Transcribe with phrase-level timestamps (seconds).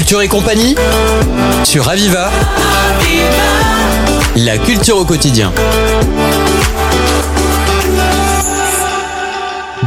[0.00, 0.74] Culture et compagnie
[1.62, 2.30] sur Aviva.
[4.34, 5.52] La culture au quotidien.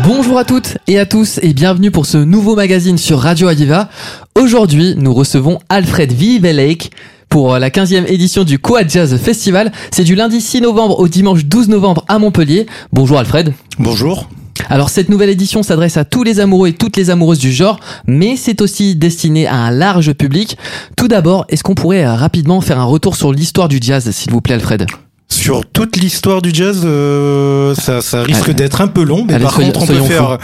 [0.05, 3.89] Bonjour à toutes et à tous et bienvenue pour ce nouveau magazine sur Radio Aviva.
[4.39, 6.91] Aujourd'hui, nous recevons Alfred Vivelake
[7.27, 9.71] pour la 15e édition du Quad Jazz Festival.
[9.89, 12.67] C'est du lundi 6 novembre au dimanche 12 novembre à Montpellier.
[12.91, 13.51] Bonjour Alfred.
[13.79, 14.29] Bonjour.
[14.69, 17.79] Alors cette nouvelle édition s'adresse à tous les amoureux et toutes les amoureuses du genre,
[18.07, 20.57] mais c'est aussi destiné à un large public.
[20.97, 24.31] Tout d'abord, est-ce qu'on pourrait euh, rapidement faire un retour sur l'histoire du jazz, s'il
[24.31, 24.85] vous plaît Alfred?
[25.29, 29.43] Sur toute l'histoire du jazz, euh, ça, ça risque d'être un peu long, mais Allez,
[29.45, 30.37] par soyons- contre, on peut faire.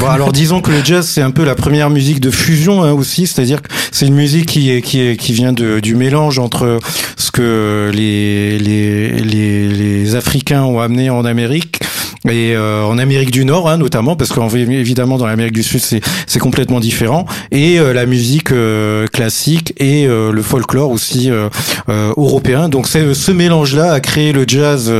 [0.00, 2.92] Bon, alors, disons que le jazz, c'est un peu la première musique de fusion hein,
[2.92, 6.38] aussi, c'est-à-dire que c'est une musique qui est qui est qui vient de du mélange
[6.38, 6.78] entre
[7.18, 11.80] ce que les les les, les Africains ont amené en Amérique
[12.28, 16.38] et euh, en Amérique du Nord hein, notamment parce qu'évidemment dans l'Amérique du Sud c'est
[16.38, 17.24] complètement différent.
[17.50, 21.48] Et euh, la musique euh, classique et euh, le folklore aussi euh,
[21.88, 22.68] euh, européen.
[22.68, 24.92] Donc c'est ce mélange là a créé le jazz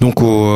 [0.00, 0.54] donc au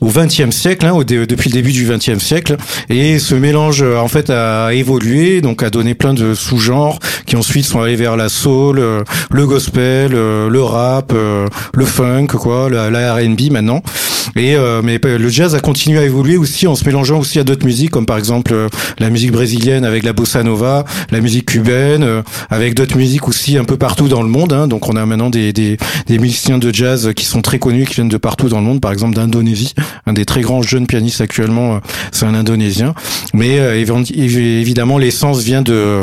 [0.00, 2.56] au XXe siècle hein, au depuis le début du XXe siècle.
[2.88, 7.66] Et ce mélange en fait a évolué donc a donné plein de sous-genres qui ensuite
[7.66, 8.82] sont allés vers la soul
[9.30, 13.82] le gospel le rap le funk quoi la, la R&B maintenant
[14.36, 17.44] et euh, mais le jazz a continué à évoluer aussi en se mélangeant aussi à
[17.44, 21.46] d'autres musiques comme par exemple euh, la musique brésilienne avec la bossa nova, la musique
[21.46, 24.52] cubaine, euh, avec d'autres musiques aussi un peu partout dans le monde.
[24.52, 24.66] hein.
[24.68, 27.94] Donc on a maintenant des, des, des musiciens de jazz qui sont très connus, qui
[27.94, 29.74] viennent de partout dans le monde, par exemple d'Indonésie.
[30.06, 31.78] Un des très grands jeunes pianistes actuellement, euh,
[32.12, 32.94] c'est un Indonésien.
[33.34, 36.00] Mais euh, évi- évi- évidemment l'essence vient de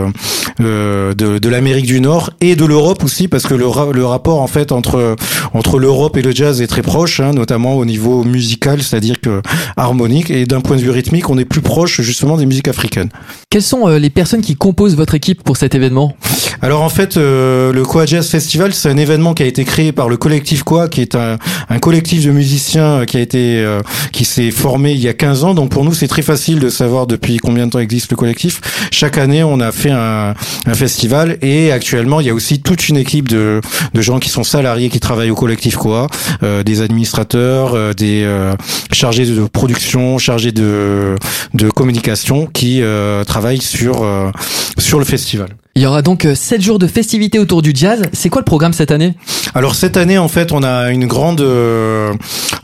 [0.61, 4.41] euh, de, de l'Amérique du Nord et de l'Europe aussi parce que le, le rapport
[4.41, 5.15] en fait entre
[5.53, 9.41] entre l'Europe et le jazz est très proche, hein, notamment au niveau musical, c'est-à-dire que
[9.77, 13.09] harmonique et d'un point de vue rythmique, on est plus proche justement des musiques africaines.
[13.49, 16.15] Quelles sont euh, les personnes qui composent votre équipe pour cet événement?
[16.61, 19.91] Alors en fait, euh, le Quoi Jazz Festival, c'est un événement qui a été créé
[19.91, 21.37] par le collectif Quoi, qui est un,
[21.69, 23.81] un collectif de musiciens qui a été euh,
[24.11, 25.53] qui s'est formé il y a 15 ans.
[25.53, 28.61] Donc pour nous, c'est très facile de savoir depuis combien de temps existe le collectif.
[28.91, 30.33] Chaque année, on a fait un,
[30.65, 33.61] un festival et actuellement, il y a aussi toute une équipe de,
[33.93, 36.07] de gens qui sont salariés qui travaillent au collectif Quoi,
[36.43, 38.55] euh, des administrateurs, euh, des euh,
[38.91, 41.15] chargés de production, chargés de
[41.53, 44.31] de communication qui euh, travaillent sur euh,
[44.77, 45.49] sur le festival.
[45.75, 48.01] Il y aura donc 7 jours de festivités autour du jazz.
[48.11, 49.13] C'est quoi le programme cette année?
[49.55, 52.13] Alors cette année en fait on a une grande euh,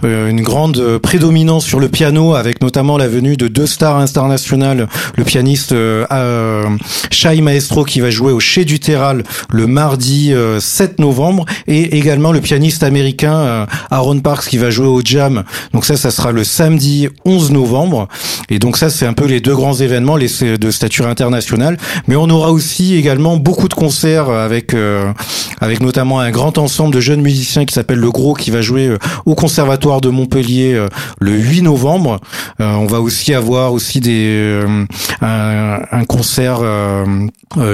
[0.03, 4.87] euh, une grande prédominance sur le piano avec notamment la venue de deux stars internationales,
[5.15, 6.63] le pianiste euh, euh,
[7.09, 11.97] Shai Maestro qui va jouer au Chez du Terral le mardi euh, 7 novembre et
[11.97, 15.43] également le pianiste américain euh, Aaron Parks qui va jouer au Jam.
[15.73, 18.07] Donc ça ça sera le samedi 11 novembre
[18.49, 21.77] et donc ça c'est un peu les deux grands événements les de stature internationale
[22.07, 25.11] mais on aura aussi également beaucoup de concerts avec euh,
[25.61, 28.87] avec notamment un grand ensemble de jeunes musiciens qui s'appelle Le Gros qui va jouer
[28.87, 30.87] euh, au conservatoire de Montpellier euh,
[31.19, 32.19] le 8 novembre.
[32.59, 34.61] Euh, on va aussi avoir aussi des
[35.21, 36.59] un, un concert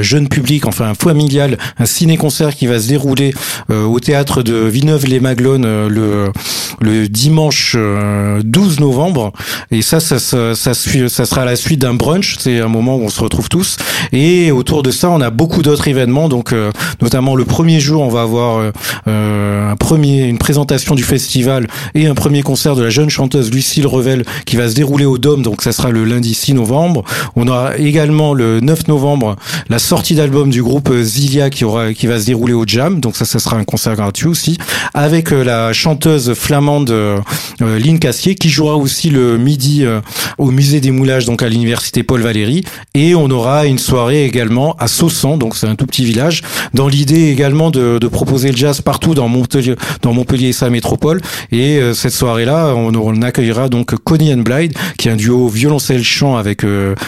[0.02, 3.34] jeune public, enfin familial, un ciné-concert qui va se dérouler
[3.70, 6.32] au théâtre de Villeneuve-les-Maglones le
[6.82, 9.32] le dimanche euh, 12 novembre.
[9.72, 12.36] Et ça, ça, ça, ça, ça sera la suite d'un brunch.
[12.40, 13.78] C'est un moment où on se retrouve tous.
[14.12, 16.30] Et autour de ça, on a beaucoup d'autres événements.
[16.30, 16.72] Donc, euh,
[17.02, 18.72] notamment le premier jour, on va avoir euh,
[19.08, 23.52] euh, un premier, une présentation du festival et un premier concert de la jeune chanteuse
[23.52, 25.42] Lucille Revel qui va se dérouler au Dôme.
[25.42, 27.04] Donc, ça sera le lundi 6 novembre.
[27.36, 29.36] On aura également le 9 novembre
[29.70, 33.00] la sortie d'album du groupe euh, Zilia qui aura, qui va se dérouler au Jam.
[33.00, 34.58] Donc, ça, ça sera un concert gratuit aussi
[34.94, 37.20] avec euh, la chanteuse flamande euh,
[37.62, 40.02] euh, Cassier qui jouera aussi le midi euh,
[40.38, 44.76] au musée des moulages donc à l'université Paul Valéry et on aura une soirée également
[44.80, 46.42] à Saussan donc c'est un tout petit village
[46.74, 50.70] dans l'idée également de, de proposer le jazz partout dans Montpellier, dans Montpellier et sa
[50.70, 51.22] métropole
[51.52, 55.16] et euh, cette soirée là on, on accueillera donc Connie and Blythe qui est un
[55.18, 56.66] duo violoncelle chant avec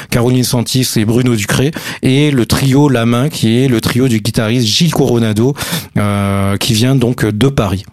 [0.09, 4.19] Caroline Santis et Bruno Ducré et le trio La Main qui est le trio du
[4.19, 5.53] guitariste Gilles Coronado
[5.97, 7.85] euh, qui vient donc de Paris.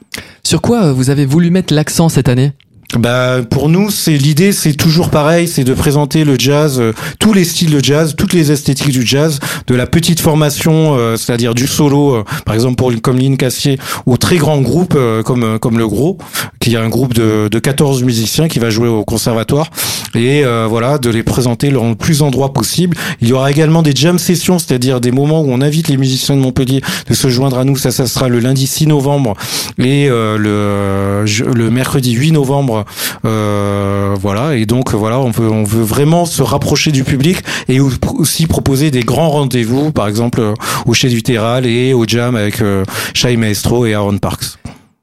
[0.50, 2.50] Sur quoi euh, vous avez voulu mettre l'accent cette année?
[2.98, 7.32] Bah pour nous, c'est l'idée, c'est toujours pareil, c'est de présenter le jazz, euh, tous
[7.32, 9.38] les styles de jazz, toutes les esthétiques du jazz,
[9.68, 13.78] de la petite formation, euh, c'est-à-dire du solo, euh, par exemple pour comme Lynn Cassier,
[14.06, 16.18] au très grand groupe euh, comme euh, comme le Gros,
[16.58, 19.70] qui est un groupe de, de 14 musiciens qui va jouer au conservatoire,
[20.16, 22.96] et voilà, de les présenter dans le plus d'endroits possible.
[23.20, 26.34] Il y aura également des jam sessions, c'est-à-dire des moments où on invite les musiciens
[26.34, 27.76] de Montpellier de se joindre à nous.
[27.76, 29.34] Ça, ça sera le lundi 6 novembre
[29.78, 32.79] et le le mercredi 8 novembre
[33.24, 37.38] Euh, voilà, et donc voilà, on veut, vraiment se rapprocher du public
[37.68, 40.54] et aussi proposer des grands rendez-vous, par exemple
[40.86, 42.84] au Chez du Terral et au Jam avec euh,
[43.14, 44.58] Shai Maestro et Aaron Parks.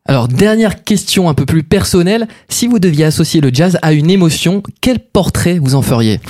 [0.06, 2.28] Alors, dernière question un peu plus personnelle.
[2.48, 6.22] Si vous deviez associer le jazz à une émotion, quel portrait vous en feriez?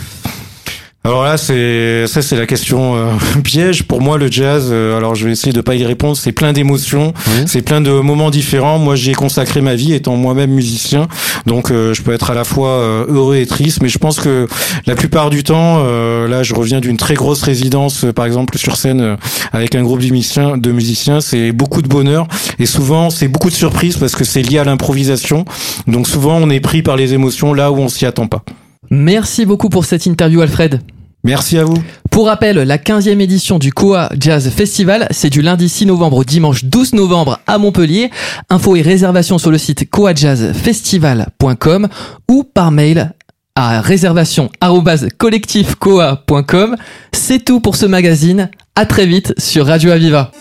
[1.07, 3.13] Alors là, c'est ça, c'est la question euh,
[3.45, 4.17] piège pour moi.
[4.17, 6.17] Le jazz, euh, alors je vais essayer de pas y répondre.
[6.17, 7.13] C'est plein d'émotions,
[7.45, 8.77] c'est plein de moments différents.
[8.77, 11.07] Moi, j'y ai consacré ma vie étant moi-même musicien,
[11.45, 13.81] donc euh, je peux être à la fois heureux et triste.
[13.81, 14.49] Mais je pense que
[14.85, 15.81] la plupart du temps,
[16.27, 19.15] là, je reviens d'une très grosse résidence, par exemple sur scène
[19.53, 20.57] avec un groupe de musiciens.
[20.57, 22.27] De musiciens, c'est beaucoup de bonheur
[22.59, 25.45] et souvent c'est beaucoup de surprises parce que c'est lié à l'improvisation.
[25.87, 28.43] Donc souvent, on est pris par les émotions là où on s'y attend pas.
[28.89, 30.81] Merci beaucoup pour cette interview, Alfred.
[31.27, 31.75] Merci à vous.
[32.09, 36.23] Pour rappel, la 15e édition du Coa Jazz Festival, c'est du lundi 6 novembre au
[36.23, 38.11] dimanche 12 novembre à Montpellier.
[38.49, 41.89] Infos et réservations sur le site coajazzfestival.com
[42.29, 43.11] ou par mail
[43.55, 46.77] à réservation@collectifcoa.com.
[47.11, 48.49] C'est tout pour ce magazine.
[48.77, 50.31] À très vite sur Radio Aviva.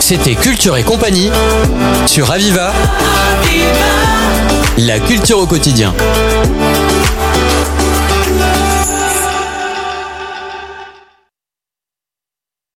[0.00, 1.30] C'était Culture et compagnie
[2.06, 2.72] sur Aviva.
[4.78, 5.94] La culture au quotidien.